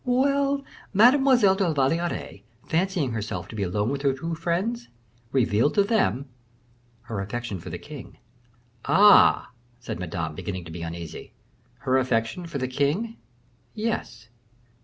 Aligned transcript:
"Well! 0.03 0.65
Mademoiselle 0.95 1.53
de 1.53 1.63
la 1.67 1.75
Valliere, 1.75 2.39
fancying 2.67 3.11
herself 3.11 3.47
to 3.49 3.55
be 3.55 3.61
alone 3.61 3.91
with 3.91 4.01
her 4.01 4.13
two 4.13 4.33
friends, 4.33 4.87
revealed 5.31 5.75
to 5.75 5.83
them 5.83 6.25
her 7.01 7.19
affection 7.21 7.59
for 7.59 7.69
the 7.69 7.77
king." 7.77 8.17
"Ah!" 8.85 9.51
said 9.79 9.99
Madame, 9.99 10.33
beginning 10.33 10.65
to 10.65 10.71
be 10.71 10.81
uneasy, 10.81 11.33
"her 11.81 11.99
affection 11.99 12.47
for 12.47 12.57
the 12.57 12.67
king?" 12.67 13.17
"Yes." 13.75 14.29